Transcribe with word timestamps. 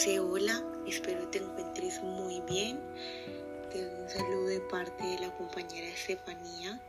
José, 0.00 0.18
hola, 0.18 0.64
espero 0.86 1.28
te 1.28 1.40
encuentres 1.40 2.02
muy 2.02 2.40
bien. 2.48 2.80
Te 3.70 3.84
doy 3.84 4.02
un 4.02 4.08
saludo 4.08 4.46
de 4.46 4.60
parte 4.60 5.04
de 5.04 5.18
la 5.18 5.36
compañera 5.36 5.88
Estefanía 5.88 6.80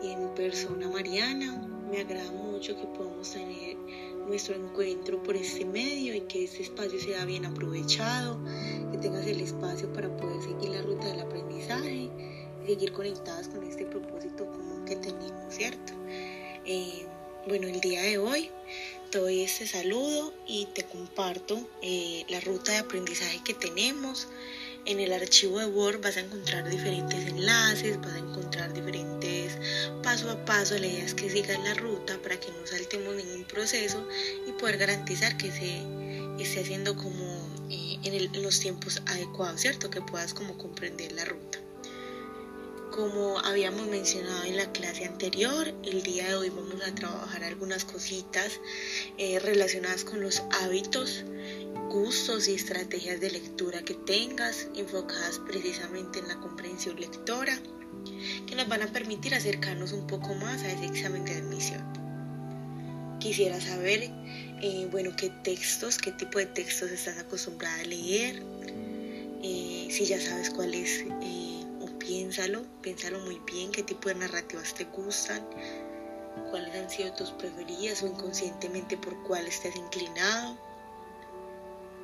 y 0.00 0.10
de 0.10 0.16
mi 0.16 0.28
persona 0.36 0.88
Mariana. 0.88 1.56
Me 1.90 2.02
agrada 2.02 2.30
mucho 2.30 2.76
que 2.76 2.86
podamos 2.96 3.32
tener 3.32 3.74
nuestro 4.28 4.54
encuentro 4.54 5.20
por 5.24 5.34
este 5.34 5.64
medio 5.64 6.14
y 6.14 6.20
que 6.20 6.44
este 6.44 6.62
espacio 6.62 7.00
sea 7.00 7.24
bien 7.24 7.46
aprovechado, 7.46 8.38
que 8.92 8.98
tengas 8.98 9.26
el 9.26 9.40
espacio 9.40 9.92
para 9.92 10.08
poder 10.16 10.40
seguir 10.40 10.70
la 10.70 10.82
ruta 10.82 11.08
del 11.08 11.22
aprendizaje 11.22 11.92
y 11.92 12.10
seguir 12.64 12.92
conectadas 12.92 13.48
con 13.48 13.64
este 13.64 13.86
propósito 13.86 14.46
común 14.46 14.84
que 14.84 14.94
tenemos, 14.94 15.52
¿cierto? 15.52 15.94
Eh, 16.64 17.06
bueno, 17.48 17.66
el 17.66 17.80
día 17.80 18.02
de 18.02 18.18
hoy 18.18 18.50
te 19.10 19.18
doy 19.18 19.42
este 19.42 19.66
saludo 19.66 20.34
y 20.46 20.66
te 20.66 20.84
comparto 20.84 21.68
eh, 21.82 22.24
la 22.28 22.40
ruta 22.40 22.72
de 22.72 22.78
aprendizaje 22.78 23.40
que 23.44 23.54
tenemos. 23.54 24.28
En 24.84 25.00
el 25.00 25.12
archivo 25.12 25.58
de 25.58 25.66
Word 25.66 26.00
vas 26.00 26.16
a 26.16 26.20
encontrar 26.20 26.68
diferentes 26.70 27.26
enlaces, 27.26 28.00
vas 28.00 28.12
a 28.12 28.18
encontrar 28.18 28.72
diferentes 28.72 29.58
paso 30.02 30.30
a 30.30 30.44
paso. 30.44 30.78
La 30.78 30.86
idea 30.86 31.04
es 31.04 31.14
que 31.14 31.28
sigas 31.28 31.58
la 31.64 31.74
ruta 31.74 32.18
para 32.22 32.38
que 32.38 32.48
no 32.48 32.66
saltemos 32.66 33.16
ningún 33.16 33.44
proceso 33.44 34.06
y 34.46 34.52
poder 34.52 34.78
garantizar 34.78 35.36
que 35.36 35.50
se 35.50 35.82
esté 36.38 36.60
haciendo 36.60 36.96
como 36.96 37.48
eh, 37.70 37.98
en, 38.04 38.14
en 38.14 38.42
los 38.42 38.60
tiempos 38.60 39.02
adecuados, 39.06 39.60
¿cierto? 39.60 39.90
Que 39.90 40.02
puedas 40.02 40.34
como 40.34 40.56
comprender 40.56 41.12
la 41.12 41.24
ruta. 41.24 41.65
Como 42.90 43.38
habíamos 43.40 43.86
mencionado 43.88 44.44
en 44.44 44.56
la 44.56 44.72
clase 44.72 45.04
anterior, 45.04 45.74
el 45.84 46.02
día 46.02 46.28
de 46.28 46.34
hoy 46.36 46.50
vamos 46.50 46.80
a 46.82 46.94
trabajar 46.94 47.44
algunas 47.44 47.84
cositas 47.84 48.60
eh, 49.18 49.38
relacionadas 49.40 50.04
con 50.04 50.20
los 50.22 50.42
hábitos, 50.62 51.24
gustos 51.90 52.48
y 52.48 52.54
estrategias 52.54 53.20
de 53.20 53.30
lectura 53.32 53.82
que 53.82 53.94
tengas, 53.94 54.68
enfocadas 54.74 55.40
precisamente 55.46 56.20
en 56.20 56.28
la 56.28 56.38
comprensión 56.40 56.98
lectora, 56.98 57.58
que 58.46 58.54
nos 58.54 58.68
van 58.68 58.82
a 58.82 58.86
permitir 58.86 59.34
acercarnos 59.34 59.92
un 59.92 60.06
poco 60.06 60.34
más 60.34 60.62
a 60.62 60.70
ese 60.70 60.86
examen 60.86 61.24
de 61.24 61.34
admisión. 61.34 61.84
Quisiera 63.20 63.60
saber, 63.60 64.10
eh, 64.62 64.88
bueno, 64.90 65.10
qué 65.16 65.30
textos, 65.42 65.98
qué 65.98 66.12
tipo 66.12 66.38
de 66.38 66.46
textos 66.46 66.90
estás 66.90 67.18
acostumbrada 67.18 67.80
a 67.80 67.84
leer, 67.84 68.42
eh, 69.42 69.88
si 69.90 70.06
ya 70.06 70.20
sabes 70.20 70.50
cuál 70.50 70.72
es 70.74 71.04
piénsalo, 72.16 72.62
piénsalo 72.80 73.18
muy 73.20 73.38
bien, 73.40 73.70
qué 73.70 73.82
tipo 73.82 74.08
de 74.08 74.14
narrativas 74.14 74.72
te 74.72 74.84
gustan, 74.84 75.46
cuáles 76.50 76.74
han 76.74 76.88
sido 76.88 77.12
tus 77.12 77.30
preferidas 77.32 78.02
o 78.02 78.06
inconscientemente 78.06 78.96
por 78.96 79.22
cuál 79.24 79.46
estás 79.46 79.76
inclinado. 79.76 80.56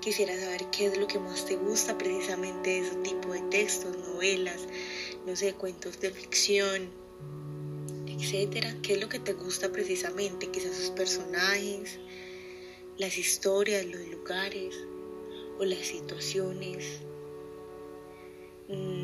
Quisiera 0.02 0.38
saber 0.38 0.66
qué 0.70 0.88
es 0.88 0.98
lo 0.98 1.06
que 1.06 1.18
más 1.18 1.46
te 1.46 1.56
gusta 1.56 1.96
precisamente 1.96 2.68
de 2.68 2.78
ese 2.80 2.96
tipo 2.96 3.32
de 3.32 3.40
textos, 3.48 3.96
novelas, 3.96 4.60
no 5.26 5.34
sé, 5.34 5.54
cuentos 5.54 5.98
de 5.98 6.10
ficción, 6.10 6.90
etcétera. 8.06 8.76
¿Qué 8.82 8.94
es 8.94 9.00
lo 9.00 9.08
que 9.08 9.18
te 9.18 9.32
gusta 9.32 9.72
precisamente? 9.72 10.50
Quizás 10.50 10.76
sus 10.76 10.90
personajes, 10.90 11.98
las 12.98 13.16
historias, 13.16 13.86
los 13.86 14.06
lugares 14.08 14.74
o 15.58 15.64
las 15.64 15.86
situaciones 15.86 17.00
Mm, 18.72 19.01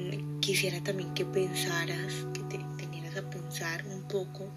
quisiera 0.48 0.82
también 0.82 1.12
que 1.12 1.26
pensaras, 1.26 2.10
que 2.32 2.40
te 2.48 2.58
tenieras 2.78 3.18
a 3.18 3.28
pensar 3.28 3.84
un 3.86 4.08
poco 4.08 4.48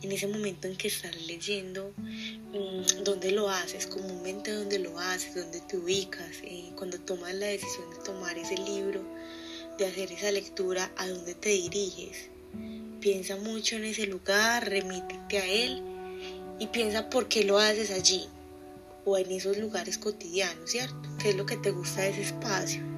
en 0.00 0.12
ese 0.12 0.26
momento 0.26 0.66
en 0.66 0.78
que 0.78 0.88
estás 0.88 1.14
leyendo, 1.26 1.92
mm, 1.98 3.04
dónde 3.04 3.30
lo 3.30 3.50
haces, 3.50 3.86
comúnmente 3.86 4.50
dónde 4.50 4.78
lo 4.78 4.98
haces, 4.98 5.34
dónde 5.34 5.60
te 5.60 5.76
ubicas, 5.76 6.38
eh, 6.42 6.70
cuando 6.74 6.98
tomas 7.00 7.34
la 7.34 7.48
decisión 7.48 7.90
de 7.90 7.96
tomar 8.02 8.38
ese 8.38 8.56
libro, 8.56 9.02
de 9.76 9.84
hacer 9.84 10.10
esa 10.10 10.32
lectura, 10.32 10.90
a 10.96 11.06
dónde 11.06 11.34
te 11.34 11.50
diriges. 11.50 12.30
Piensa 13.00 13.36
mucho 13.36 13.76
en 13.76 13.84
ese 13.84 14.06
lugar, 14.06 14.70
remítete 14.70 15.36
a 15.36 15.46
él 15.46 15.82
y 16.58 16.68
piensa 16.68 17.10
por 17.10 17.28
qué 17.28 17.44
lo 17.44 17.58
haces 17.58 17.90
allí 17.90 18.24
o 19.04 19.18
en 19.18 19.30
esos 19.32 19.58
lugares 19.58 19.98
cotidianos, 19.98 20.70
¿cierto? 20.70 21.10
¿Qué 21.18 21.28
es 21.28 21.36
lo 21.36 21.44
que 21.44 21.58
te 21.58 21.72
gusta 21.72 22.00
de 22.00 22.08
ese 22.08 22.22
espacio? 22.22 22.89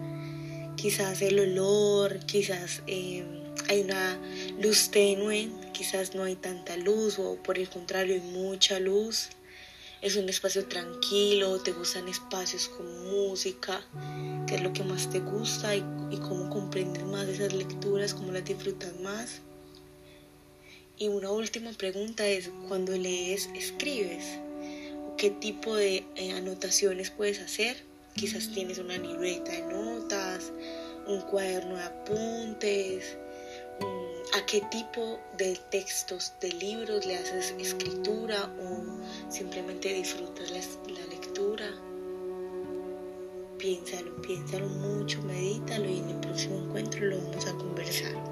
Quizás 0.82 1.22
el 1.22 1.38
olor, 1.38 2.19
quizás 2.26 2.82
eh, 2.88 3.25
hay 3.69 3.82
una 3.82 4.19
luz 4.60 4.91
tenue, 4.91 5.48
quizás 5.72 6.16
no 6.16 6.25
hay 6.25 6.34
tanta 6.34 6.76
luz 6.76 7.20
o 7.20 7.37
por 7.37 7.56
el 7.56 7.69
contrario 7.69 8.16
hay 8.16 8.20
mucha 8.20 8.81
luz. 8.81 9.28
Es 10.00 10.16
un 10.16 10.28
espacio 10.28 10.66
tranquilo, 10.66 11.60
te 11.60 11.70
gustan 11.70 12.09
espacios 12.09 12.69
con 12.69 13.12
música, 13.12 13.81
qué 14.48 14.56
es 14.56 14.60
lo 14.60 14.72
que 14.72 14.82
más 14.82 15.09
te 15.09 15.20
gusta 15.20 15.76
y, 15.76 15.82
cómo 16.20 16.50
comprendes 16.50 17.04
más 17.04 17.28
esas 17.28 17.53
lecturas, 17.53 18.12
cómo 18.12 18.32
las 18.32 18.44
disfrutas 18.44 18.99
más. 18.99 19.41
Y 20.99 21.06
una 21.06 21.31
última 21.31 21.70
pregunta 21.75 22.26
es, 22.26 22.50
cuando 22.66 22.91
lees, 22.99 23.49
escribes, 23.54 24.25
¿qué 25.16 25.31
tipo 25.31 25.76
de 25.76 26.04
eh, 26.16 26.32
anotaciones 26.32 27.10
puedes 27.10 27.38
hacer? 27.38 27.91
Quizás 28.14 28.48
tienes 28.50 28.78
una 28.78 28.98
libreta 28.98 29.52
de 29.52 29.62
notas, 29.62 30.52
un 31.06 31.20
cuaderno 31.22 31.76
de 31.76 31.82
apuntes, 31.82 33.16
a 34.34 34.46
qué 34.46 34.60
tipo 34.70 35.20
de 35.36 35.58
textos, 35.70 36.32
de 36.40 36.52
libros 36.52 37.04
le 37.04 37.16
haces 37.16 37.54
escritura 37.58 38.50
o 38.60 39.30
simplemente 39.30 39.92
disfrutas 39.92 40.50
la, 40.50 41.06
lectura. 41.06 41.66
Piénsalo, 43.58 44.20
piénsalo 44.22 44.68
mucho, 44.68 45.22
medítalo 45.22 45.88
y 45.88 45.98
en 45.98 46.10
el 46.10 46.20
próximo 46.20 46.56
encuentro 46.58 47.06
lo 47.06 47.18
vamos 47.18 47.46
a 47.46 47.52
conversar. 47.52 48.31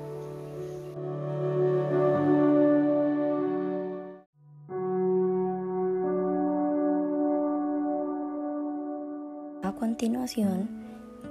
Continuación, 9.80 10.68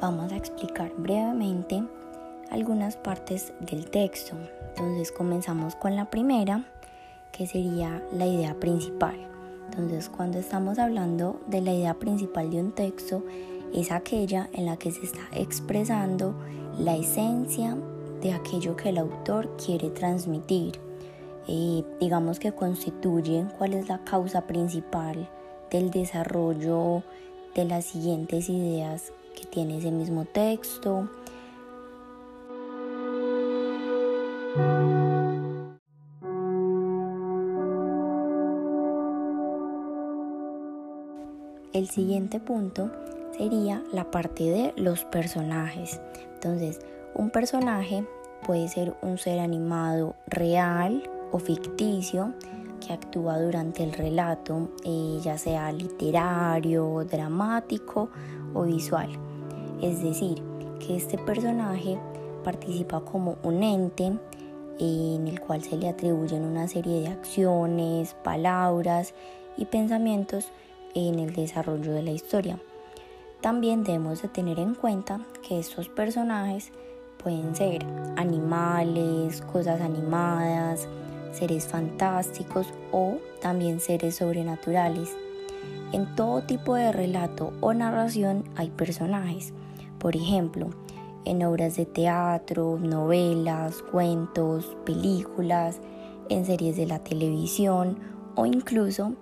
vamos 0.01 0.31
a 0.31 0.35
explicar 0.35 0.91
brevemente 0.97 1.83
algunas 2.49 2.97
partes 2.97 3.53
del 3.59 3.85
texto. 3.91 4.35
Entonces 4.69 5.11
comenzamos 5.11 5.75
con 5.75 5.95
la 5.95 6.09
primera, 6.09 6.65
que 7.31 7.45
sería 7.45 8.03
la 8.11 8.25
idea 8.25 8.55
principal. 8.55 9.15
Entonces 9.65 10.09
cuando 10.09 10.39
estamos 10.39 10.79
hablando 10.79 11.39
de 11.45 11.61
la 11.61 11.73
idea 11.73 11.93
principal 11.93 12.49
de 12.49 12.59
un 12.59 12.71
texto, 12.71 13.23
es 13.71 13.91
aquella 13.91 14.49
en 14.53 14.65
la 14.65 14.77
que 14.77 14.89
se 14.89 15.05
está 15.05 15.27
expresando 15.31 16.33
la 16.79 16.95
esencia 16.95 17.77
de 18.19 18.33
aquello 18.33 18.75
que 18.75 18.89
el 18.89 18.97
autor 18.97 19.55
quiere 19.63 19.91
transmitir. 19.91 20.79
Eh, 21.47 21.83
digamos 21.99 22.39
que 22.39 22.51
constituye 22.51 23.45
cuál 23.59 23.75
es 23.75 23.87
la 23.89 24.03
causa 24.03 24.47
principal 24.47 25.29
del 25.69 25.91
desarrollo 25.91 27.03
de 27.59 27.65
las 27.65 27.83
siguientes 27.83 28.47
ideas 28.47 29.11
que 29.35 29.45
tiene 29.45 29.79
ese 29.79 29.91
mismo 29.91 30.23
texto. 30.23 31.09
El 41.73 41.89
siguiente 41.89 42.39
punto 42.39 42.89
sería 43.37 43.83
la 43.91 44.09
parte 44.09 44.45
de 44.45 44.73
los 44.77 45.03
personajes. 45.03 45.99
Entonces, 46.35 46.79
un 47.13 47.29
personaje 47.29 48.05
puede 48.45 48.69
ser 48.69 48.95
un 49.01 49.17
ser 49.17 49.39
animado 49.39 50.15
real 50.27 51.03
o 51.33 51.39
ficticio 51.39 52.33
que 52.79 52.93
actúa 52.93 53.39
durante 53.39 53.83
el 53.83 53.93
relato, 53.93 54.69
eh, 54.83 55.19
ya 55.21 55.37
sea 55.37 55.71
literario, 55.71 57.05
dramático 57.09 58.09
o 58.53 58.63
visual. 58.63 59.09
Es 59.81 60.01
decir, 60.01 60.41
que 60.79 60.97
este 60.97 61.17
personaje 61.17 61.99
participa 62.43 63.01
como 63.01 63.37
un 63.43 63.63
ente 63.63 64.13
en 64.79 65.27
el 65.27 65.39
cual 65.39 65.61
se 65.61 65.77
le 65.77 65.89
atribuyen 65.89 66.43
una 66.43 66.67
serie 66.67 67.01
de 67.01 67.07
acciones, 67.09 68.15
palabras 68.23 69.13
y 69.57 69.65
pensamientos 69.65 70.51
en 70.95 71.19
el 71.19 71.33
desarrollo 71.33 71.91
de 71.91 72.03
la 72.03 72.11
historia. 72.11 72.59
También 73.41 73.83
debemos 73.83 74.21
de 74.21 74.29
tener 74.29 74.59
en 74.59 74.75
cuenta 74.75 75.21
que 75.47 75.59
estos 75.59 75.89
personajes 75.89 76.71
pueden 77.21 77.55
ser 77.55 77.85
animales, 78.17 79.41
cosas 79.41 79.81
animadas, 79.81 80.87
seres 81.31 81.65
fantásticos 81.65 82.67
o 82.91 83.17
también 83.41 83.79
seres 83.79 84.15
sobrenaturales. 84.15 85.15
En 85.91 86.15
todo 86.15 86.41
tipo 86.41 86.75
de 86.75 86.91
relato 86.91 87.53
o 87.61 87.73
narración 87.73 88.43
hay 88.55 88.69
personajes. 88.69 89.53
Por 89.97 90.15
ejemplo, 90.15 90.69
en 91.25 91.43
obras 91.43 91.75
de 91.75 91.85
teatro, 91.85 92.77
novelas, 92.79 93.81
cuentos, 93.81 94.77
películas, 94.85 95.79
en 96.29 96.45
series 96.45 96.77
de 96.77 96.85
la 96.85 96.99
televisión 96.99 97.97
o 98.35 98.45
incluso 98.45 99.13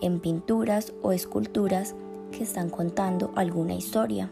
en 0.00 0.18
pinturas 0.20 0.92
o 1.02 1.12
esculturas 1.12 1.94
que 2.32 2.42
están 2.42 2.70
contando 2.70 3.32
alguna 3.36 3.74
historia. 3.74 4.30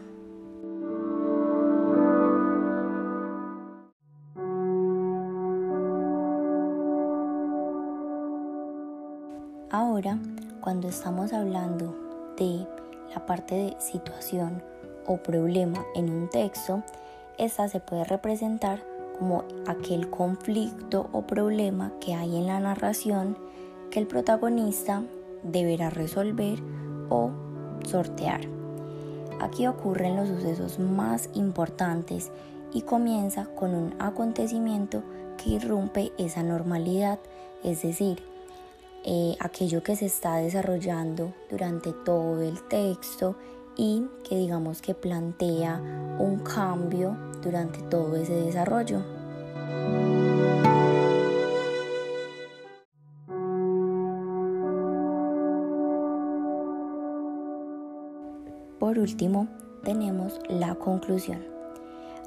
Ahora, 9.75 10.19
cuando 10.61 10.87
estamos 10.87 11.33
hablando 11.33 11.95
de 12.37 12.67
la 13.11 13.25
parte 13.25 13.55
de 13.55 13.75
situación 13.79 14.61
o 15.07 15.17
problema 15.17 15.83
en 15.95 16.13
un 16.13 16.29
texto, 16.29 16.83
esta 17.39 17.67
se 17.67 17.79
puede 17.79 18.03
representar 18.03 18.83
como 19.17 19.45
aquel 19.65 20.11
conflicto 20.11 21.09
o 21.11 21.23
problema 21.23 21.91
que 21.99 22.13
hay 22.13 22.37
en 22.37 22.45
la 22.45 22.59
narración 22.59 23.35
que 23.89 23.97
el 23.97 24.05
protagonista 24.05 25.01
deberá 25.41 25.89
resolver 25.89 26.59
o 27.09 27.31
sortear. 27.83 28.41
Aquí 29.41 29.65
ocurren 29.65 30.15
los 30.15 30.27
sucesos 30.27 30.77
más 30.77 31.31
importantes 31.33 32.31
y 32.73 32.83
comienza 32.83 33.47
con 33.55 33.73
un 33.73 33.95
acontecimiento 33.97 35.01
que 35.43 35.49
irrumpe 35.49 36.11
esa 36.19 36.43
normalidad, 36.43 37.17
es 37.63 37.81
decir, 37.81 38.32
eh, 39.05 39.35
aquello 39.39 39.83
que 39.83 39.95
se 39.95 40.05
está 40.05 40.37
desarrollando 40.37 41.33
durante 41.49 41.91
todo 41.91 42.41
el 42.41 42.61
texto 42.69 43.35
y 43.75 44.07
que 44.27 44.37
digamos 44.37 44.81
que 44.81 44.93
plantea 44.93 45.81
un 46.19 46.39
cambio 46.39 47.17
durante 47.41 47.81
todo 47.83 48.15
ese 48.15 48.33
desarrollo. 48.33 49.03
Por 58.79 58.99
último, 58.99 59.47
tenemos 59.83 60.39
la 60.49 60.75
conclusión. 60.75 61.43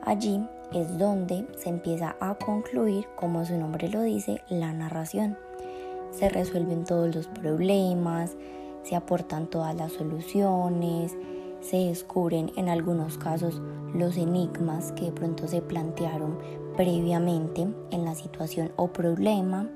Allí 0.03 0.47
es 0.73 0.99
donde 0.99 1.47
se 1.57 1.69
empieza 1.69 2.17
a 2.21 2.35
concluir, 2.35 3.07
como 3.17 3.45
su 3.45 3.57
nombre 3.57 3.89
lo 3.89 4.03
dice, 4.03 4.43
la 4.49 4.73
narración 4.73 5.39
se 6.11 6.29
resuelven 6.29 6.85
todos 6.85 7.15
los 7.15 7.27
problemas, 7.29 8.37
se 8.83 8.97
aportan 8.97 9.49
todas 9.49 9.75
las 9.75 9.93
soluciones, 9.93 11.17
se 11.61 11.77
descubren 11.77 12.53
en 12.57 12.69
algunos 12.69 13.19
casos 13.19 13.61
los 13.95 14.17
enigmas 14.17 14.93
que 14.93 15.07
de 15.07 15.13
pronto 15.13 15.49
se 15.49 15.63
plantearon 15.63 16.39
previamente 16.77 17.67
en 17.91 18.05
la 18.05 18.15
situación 18.15 18.71
o 18.77 18.89
problema. 18.89 19.69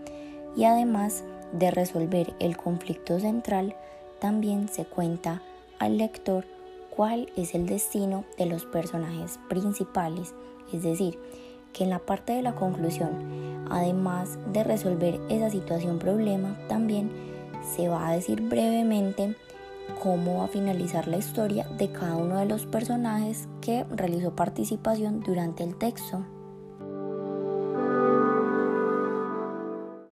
Y 0.57 0.65
además 0.65 1.25
de 1.53 1.71
resolver 1.71 2.35
el 2.39 2.57
conflicto 2.57 3.19
central, 3.19 3.75
también 4.21 4.69
se 4.69 4.85
cuenta 4.85 5.43
al 5.79 5.99
lector 5.99 6.45
cuál 6.95 7.31
es 7.37 7.55
el 7.55 7.67
destino 7.67 8.25
de 8.37 8.47
los 8.47 8.67
personajes 8.67 9.41
principales, 9.49 10.35
es 10.73 10.83
decir, 10.83 11.19
que 11.73 11.85
en 11.85 11.91
la 11.91 12.01
parte 12.01 12.33
de 12.33 12.43
la 12.43 12.55
conclusión, 12.55 13.50
además 13.71 14.39
de 14.53 14.65
resolver 14.65 15.21
esa 15.29 15.51
situación 15.51 15.99
problema, 15.99 16.59
también 16.69 17.11
se 17.75 17.89
va 17.89 18.09
a 18.09 18.13
decir 18.13 18.43
brevemente 18.43 19.37
cómo 20.03 20.39
va 20.39 20.45
a 20.45 20.49
finalizar 20.49 21.09
la 21.09 21.19
historia 21.19 21.67
de 21.79 21.91
cada 21.91 22.17
uno 22.17 22.39
de 22.39 22.47
los 22.47 22.67
personajes 22.67 23.49
que 23.61 23.85
realizó 23.91 24.35
participación 24.35 25.21
durante 25.21 25.65
el 25.65 25.77
texto. 25.77 26.25